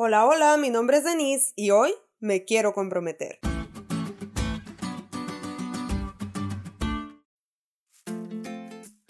Hola, 0.00 0.26
hola, 0.26 0.56
mi 0.58 0.70
nombre 0.70 0.98
es 0.98 1.02
Denise 1.02 1.52
y 1.56 1.70
hoy 1.70 1.92
me 2.20 2.44
quiero 2.44 2.72
comprometer. 2.72 3.40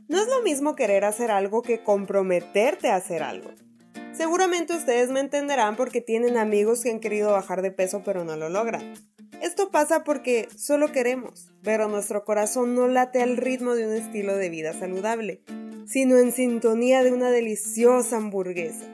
No 0.09 0.19
es 0.19 0.29
lo 0.29 0.41
mismo 0.43 0.77
querer 0.77 1.05
hacer 1.05 1.31
algo 1.31 1.61
que 1.61 1.83
comprometerte 1.83 2.89
a 2.89 2.97
hacer 2.97 3.23
algo. 3.23 3.51
Seguramente 4.15 4.75
ustedes 4.75 5.11
me 5.11 5.21
entenderán 5.21 5.77
porque 5.77 6.01
tienen 6.01 6.39
amigos 6.39 6.83
que 6.83 6.91
han 6.91 7.01
querido 7.01 7.33
bajar 7.33 7.61
de 7.61 7.71
peso 7.71 8.01
pero 8.03 8.25
no 8.25 8.37
lo 8.37 8.49
logran. 8.49 8.95
Esto 9.43 9.71
pasa 9.71 10.05
porque 10.05 10.49
solo 10.57 10.91
queremos, 10.91 11.53
pero 11.63 11.89
nuestro 11.89 12.25
corazón 12.25 12.75
no 12.75 12.89
late 12.89 13.21
al 13.21 13.37
ritmo 13.37 13.75
de 13.75 13.87
un 13.87 13.93
estilo 13.93 14.37
de 14.37 14.49
vida 14.49 14.73
saludable, 14.73 15.43
sino 15.87 16.17
en 16.17 16.33
sintonía 16.33 17.03
de 17.03 17.13
una 17.13 17.31
deliciosa 17.31 18.17
hamburguesa 18.17 18.87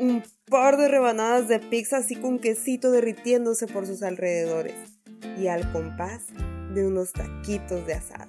un 0.00 0.22
par 0.46 0.76
de 0.76 0.88
rebanadas 0.88 1.48
de 1.48 1.58
pizza 1.58 1.98
así 1.98 2.16
con 2.16 2.38
quesito 2.38 2.90
derritiéndose 2.90 3.66
por 3.66 3.86
sus 3.86 4.02
alrededores 4.02 4.74
y 5.38 5.48
al 5.48 5.70
compás 5.72 6.26
de 6.74 6.86
unos 6.86 7.12
taquitos 7.12 7.86
de 7.86 7.94
asada. 7.94 8.28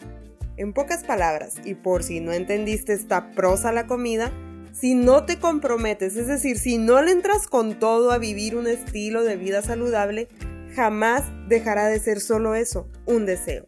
En 0.58 0.73
pocas 0.73 1.03
palabras, 1.03 1.55
y 1.63 1.75
por 1.75 2.03
si 2.03 2.20
no 2.20 2.34
entendiste 2.34 2.94
esta 2.94 3.31
prosa 3.31 3.71
la 3.71 3.88
comida, 3.88 4.31
si 4.73 4.94
no 4.94 5.25
te 5.25 5.39
comprometes, 5.39 6.16
es 6.16 6.27
decir, 6.27 6.58
si 6.58 6.77
no 6.77 7.02
le 7.02 7.11
entras 7.11 7.47
con 7.47 7.80
todo 7.80 8.11
a 8.11 8.17
vivir 8.17 8.55
un 8.55 8.67
estilo 8.67 9.23
de 9.23 9.38
vida 9.38 9.61
saludable, 9.61 10.27
jamás 10.75 11.23
dejará 11.47 11.88
de 11.88 11.99
ser 11.99 12.20
solo 12.20 12.55
eso, 12.55 12.88
un 13.05 13.25
deseo. 13.25 13.66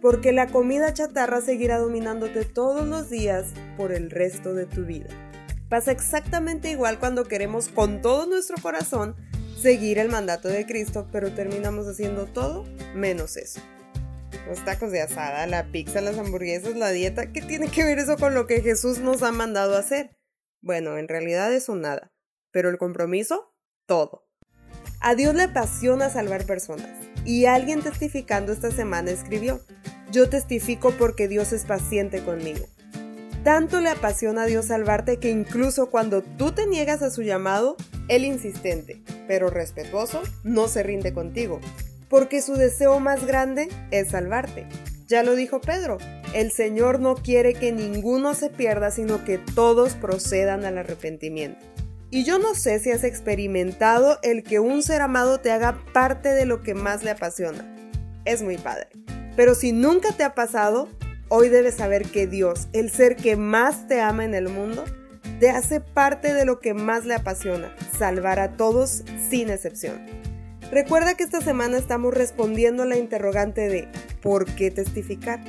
Porque 0.00 0.32
la 0.32 0.48
comida 0.48 0.92
chatarra 0.92 1.40
seguirá 1.40 1.78
dominándote 1.78 2.44
todos 2.44 2.86
los 2.86 3.08
días 3.08 3.46
por 3.76 3.92
el 3.92 4.10
resto 4.10 4.54
de 4.54 4.66
tu 4.66 4.84
vida. 4.84 5.08
Pasa 5.74 5.90
exactamente 5.90 6.70
igual 6.70 7.00
cuando 7.00 7.24
queremos 7.24 7.66
con 7.66 8.00
todo 8.00 8.26
nuestro 8.26 8.56
corazón 8.62 9.16
seguir 9.60 9.98
el 9.98 10.08
mandato 10.08 10.46
de 10.46 10.66
Cristo, 10.66 11.08
pero 11.10 11.34
terminamos 11.34 11.88
haciendo 11.88 12.26
todo 12.26 12.64
menos 12.94 13.36
eso. 13.36 13.60
Los 14.48 14.64
tacos 14.64 14.92
de 14.92 15.00
asada, 15.00 15.48
la 15.48 15.72
pizza, 15.72 16.00
las 16.00 16.16
hamburguesas, 16.16 16.76
la 16.76 16.90
dieta, 16.90 17.32
¿qué 17.32 17.42
tiene 17.42 17.66
que 17.66 17.82
ver 17.82 17.98
eso 17.98 18.16
con 18.16 18.34
lo 18.34 18.46
que 18.46 18.60
Jesús 18.60 19.00
nos 19.00 19.24
ha 19.24 19.32
mandado 19.32 19.76
hacer? 19.76 20.16
Bueno, 20.62 20.96
en 20.96 21.08
realidad 21.08 21.52
eso 21.52 21.74
nada, 21.74 22.12
pero 22.52 22.70
el 22.70 22.78
compromiso, 22.78 23.52
todo. 23.84 24.28
A 25.00 25.16
Dios 25.16 25.34
le 25.34 25.42
apasiona 25.42 26.08
salvar 26.08 26.46
personas, 26.46 27.04
y 27.24 27.46
alguien 27.46 27.82
testificando 27.82 28.52
esta 28.52 28.70
semana 28.70 29.10
escribió, 29.10 29.60
yo 30.12 30.30
testifico 30.30 30.92
porque 30.92 31.26
Dios 31.26 31.52
es 31.52 31.64
paciente 31.64 32.22
conmigo. 32.22 32.64
Tanto 33.44 33.80
le 33.82 33.90
apasiona 33.90 34.44
a 34.44 34.46
Dios 34.46 34.66
salvarte 34.66 35.18
que 35.18 35.28
incluso 35.28 35.90
cuando 35.90 36.22
tú 36.22 36.52
te 36.52 36.66
niegas 36.66 37.02
a 37.02 37.10
su 37.10 37.20
llamado, 37.20 37.76
Él 38.08 38.24
insistente, 38.24 39.02
pero 39.28 39.50
respetuoso, 39.50 40.22
no 40.44 40.66
se 40.66 40.82
rinde 40.82 41.12
contigo, 41.12 41.60
porque 42.08 42.40
su 42.40 42.54
deseo 42.54 43.00
más 43.00 43.26
grande 43.26 43.68
es 43.90 44.08
salvarte. 44.08 44.66
Ya 45.08 45.22
lo 45.22 45.34
dijo 45.34 45.60
Pedro, 45.60 45.98
el 46.32 46.52
Señor 46.52 47.00
no 47.00 47.16
quiere 47.16 47.52
que 47.52 47.70
ninguno 47.70 48.32
se 48.32 48.48
pierda, 48.48 48.90
sino 48.90 49.24
que 49.26 49.36
todos 49.36 49.92
procedan 49.92 50.64
al 50.64 50.78
arrepentimiento. 50.78 51.62
Y 52.08 52.24
yo 52.24 52.38
no 52.38 52.54
sé 52.54 52.78
si 52.78 52.92
has 52.92 53.04
experimentado 53.04 54.20
el 54.22 54.42
que 54.42 54.58
un 54.58 54.82
ser 54.82 55.02
amado 55.02 55.40
te 55.40 55.52
haga 55.52 55.84
parte 55.92 56.30
de 56.30 56.46
lo 56.46 56.62
que 56.62 56.72
más 56.72 57.04
le 57.04 57.10
apasiona. 57.10 57.76
Es 58.24 58.40
muy 58.40 58.56
padre. 58.56 58.88
Pero 59.36 59.54
si 59.54 59.72
nunca 59.72 60.12
te 60.12 60.24
ha 60.24 60.34
pasado, 60.34 60.88
Hoy 61.36 61.48
debes 61.48 61.74
saber 61.74 62.04
que 62.04 62.28
Dios, 62.28 62.68
el 62.72 62.92
ser 62.92 63.16
que 63.16 63.34
más 63.34 63.88
te 63.88 64.00
ama 64.00 64.24
en 64.24 64.34
el 64.34 64.48
mundo, 64.48 64.84
te 65.40 65.50
hace 65.50 65.80
parte 65.80 66.32
de 66.32 66.44
lo 66.44 66.60
que 66.60 66.74
más 66.74 67.06
le 67.06 67.14
apasiona, 67.14 67.74
salvar 67.98 68.38
a 68.38 68.56
todos 68.56 69.02
sin 69.28 69.50
excepción. 69.50 70.06
Recuerda 70.70 71.16
que 71.16 71.24
esta 71.24 71.40
semana 71.40 71.76
estamos 71.76 72.14
respondiendo 72.14 72.84
a 72.84 72.86
la 72.86 72.98
interrogante 72.98 73.68
de 73.68 73.88
¿por 74.22 74.44
qué 74.44 74.70
testificar? 74.70 75.40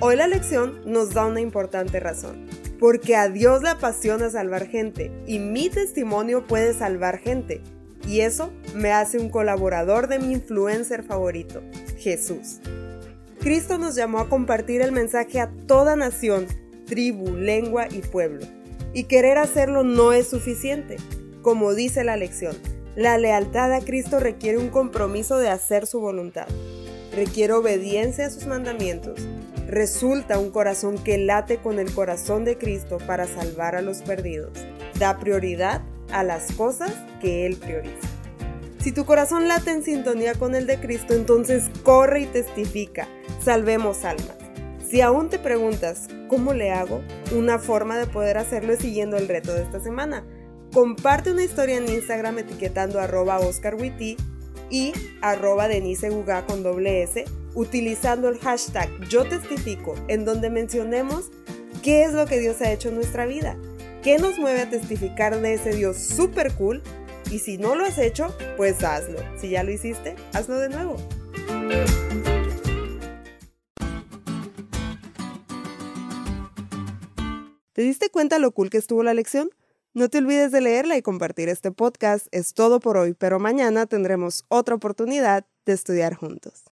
Hoy 0.00 0.16
la 0.16 0.28
lección 0.28 0.80
nos 0.86 1.12
da 1.12 1.26
una 1.26 1.42
importante 1.42 2.00
razón. 2.00 2.46
Porque 2.80 3.14
a 3.14 3.28
Dios 3.28 3.62
le 3.62 3.68
apasiona 3.68 4.30
salvar 4.30 4.66
gente 4.66 5.12
y 5.26 5.40
mi 5.40 5.68
testimonio 5.68 6.46
puede 6.46 6.72
salvar 6.72 7.18
gente. 7.18 7.60
Y 8.06 8.20
eso 8.20 8.50
me 8.74 8.92
hace 8.92 9.18
un 9.18 9.28
colaborador 9.28 10.08
de 10.08 10.20
mi 10.20 10.32
influencer 10.32 11.02
favorito, 11.02 11.60
Jesús. 11.98 12.62
Cristo 13.40 13.78
nos 13.78 13.94
llamó 13.94 14.18
a 14.18 14.28
compartir 14.28 14.82
el 14.82 14.92
mensaje 14.92 15.40
a 15.40 15.50
toda 15.66 15.94
nación, 15.94 16.46
tribu, 16.86 17.36
lengua 17.36 17.86
y 17.90 18.00
pueblo. 18.00 18.44
Y 18.92 19.04
querer 19.04 19.38
hacerlo 19.38 19.84
no 19.84 20.12
es 20.12 20.28
suficiente. 20.28 20.96
Como 21.42 21.74
dice 21.74 22.02
la 22.02 22.16
lección, 22.16 22.56
la 22.96 23.16
lealtad 23.16 23.72
a 23.72 23.80
Cristo 23.80 24.18
requiere 24.18 24.58
un 24.58 24.70
compromiso 24.70 25.38
de 25.38 25.50
hacer 25.50 25.86
su 25.86 26.00
voluntad. 26.00 26.48
Requiere 27.14 27.52
obediencia 27.52 28.26
a 28.26 28.30
sus 28.30 28.46
mandamientos. 28.46 29.20
Resulta 29.68 30.38
un 30.38 30.50
corazón 30.50 30.98
que 30.98 31.18
late 31.18 31.58
con 31.58 31.78
el 31.78 31.92
corazón 31.92 32.44
de 32.44 32.58
Cristo 32.58 32.98
para 33.06 33.26
salvar 33.26 33.76
a 33.76 33.82
los 33.82 33.98
perdidos. 33.98 34.52
Da 34.98 35.18
prioridad 35.18 35.82
a 36.10 36.24
las 36.24 36.50
cosas 36.52 36.92
que 37.20 37.46
Él 37.46 37.56
prioriza. 37.56 38.07
Si 38.88 38.94
tu 38.94 39.04
corazón 39.04 39.48
late 39.48 39.70
en 39.70 39.82
sintonía 39.82 40.32
con 40.32 40.54
el 40.54 40.66
de 40.66 40.80
Cristo, 40.80 41.12
entonces 41.12 41.64
corre 41.82 42.22
y 42.22 42.26
testifica. 42.26 43.06
Salvemos 43.44 44.02
almas. 44.06 44.32
Si 44.88 45.02
aún 45.02 45.28
te 45.28 45.38
preguntas, 45.38 46.08
¿cómo 46.26 46.54
le 46.54 46.70
hago? 46.70 47.02
Una 47.36 47.58
forma 47.58 47.98
de 47.98 48.06
poder 48.06 48.38
hacerlo 48.38 48.72
es 48.72 48.78
siguiendo 48.78 49.18
el 49.18 49.28
reto 49.28 49.52
de 49.52 49.62
esta 49.62 49.78
semana. 49.78 50.24
Comparte 50.72 51.30
una 51.32 51.44
historia 51.44 51.76
en 51.76 51.86
Instagram 51.86 52.38
etiquetando 52.38 52.98
arroba 52.98 53.38
OscarWitty 53.40 54.16
y 54.70 54.94
arroba 55.20 55.68
Denise 55.68 56.08
con 56.46 56.62
doble 56.62 57.02
S 57.02 57.26
utilizando 57.54 58.30
el 58.30 58.38
hashtag 58.38 58.88
Yo 59.10 59.28
Testifico, 59.28 59.96
en 60.08 60.24
donde 60.24 60.48
mencionemos 60.48 61.30
qué 61.82 62.04
es 62.04 62.14
lo 62.14 62.24
que 62.24 62.40
Dios 62.40 62.62
ha 62.62 62.72
hecho 62.72 62.88
en 62.88 62.94
nuestra 62.94 63.26
vida, 63.26 63.58
qué 64.02 64.16
nos 64.16 64.38
mueve 64.38 64.62
a 64.62 64.70
testificar 64.70 65.38
de 65.42 65.52
ese 65.52 65.74
Dios 65.74 65.98
super 65.98 66.54
cool 66.54 66.82
y 67.30 67.38
si 67.38 67.58
no 67.58 67.74
lo 67.74 67.84
has 67.84 67.98
hecho, 67.98 68.34
pues 68.56 68.82
hazlo. 68.82 69.18
Si 69.38 69.50
ya 69.50 69.62
lo 69.62 69.70
hiciste, 69.70 70.16
hazlo 70.32 70.58
de 70.58 70.68
nuevo. 70.68 70.96
¿Te 77.72 77.82
diste 77.82 78.10
cuenta 78.10 78.38
lo 78.38 78.50
cool 78.52 78.70
que 78.70 78.78
estuvo 78.78 79.02
la 79.02 79.14
lección? 79.14 79.50
No 79.94 80.08
te 80.08 80.18
olvides 80.18 80.52
de 80.52 80.60
leerla 80.60 80.96
y 80.96 81.02
compartir 81.02 81.48
este 81.48 81.70
podcast. 81.70 82.26
Es 82.32 82.54
todo 82.54 82.80
por 82.80 82.96
hoy, 82.96 83.14
pero 83.14 83.38
mañana 83.38 83.86
tendremos 83.86 84.44
otra 84.48 84.74
oportunidad 84.74 85.46
de 85.64 85.72
estudiar 85.72 86.14
juntos. 86.14 86.64